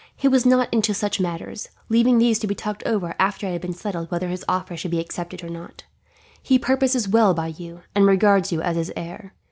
"He 0.15 0.27
went 0.27 0.47
not 0.47 0.73
into 0.73 0.95
such 0.95 1.19
matters, 1.19 1.69
leaving 1.87 2.17
these 2.17 2.39
to 2.39 2.47
be 2.47 2.55
talked 2.55 2.81
over 2.87 3.13
after 3.19 3.45
it 3.45 3.51
had 3.51 3.61
been 3.61 3.71
settled 3.71 4.09
whether 4.09 4.29
his 4.29 4.43
offer 4.49 4.75
should 4.75 4.89
be 4.89 4.97
accepted 4.99 5.43
or 5.43 5.49
not. 5.49 5.83
He 6.41 6.57
purposes 6.57 7.07
well 7.07 7.35
by 7.35 7.49
you, 7.55 7.81
and 7.93 8.07
regards 8.07 8.51
you 8.51 8.63
as 8.63 8.77
his 8.77 8.91
heir. 8.95 9.35